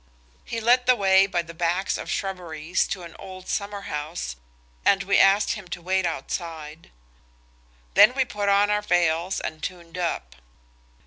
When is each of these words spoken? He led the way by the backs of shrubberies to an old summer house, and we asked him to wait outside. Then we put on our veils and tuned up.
He 0.43 0.59
led 0.59 0.87
the 0.87 0.95
way 0.95 1.27
by 1.27 1.43
the 1.43 1.53
backs 1.53 1.95
of 1.95 2.09
shrubberies 2.09 2.87
to 2.87 3.03
an 3.03 3.15
old 3.19 3.47
summer 3.47 3.81
house, 3.81 4.35
and 4.83 5.03
we 5.03 5.19
asked 5.19 5.51
him 5.51 5.67
to 5.67 5.79
wait 5.79 6.07
outside. 6.07 6.89
Then 7.93 8.15
we 8.15 8.25
put 8.25 8.49
on 8.49 8.71
our 8.71 8.81
veils 8.81 9.39
and 9.39 9.61
tuned 9.61 9.99
up. 9.99 10.37